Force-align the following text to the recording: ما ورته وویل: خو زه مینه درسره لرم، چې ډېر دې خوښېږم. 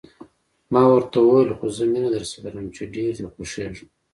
ما 0.73 0.81
ورته 0.91 1.17
وویل: 1.19 1.49
خو 1.57 1.65
زه 1.77 1.83
مینه 1.91 2.09
درسره 2.15 2.39
لرم، 2.45 2.67
چې 2.75 2.81
ډېر 2.93 3.13
دې 3.19 3.25
خوښېږم. 3.33 3.87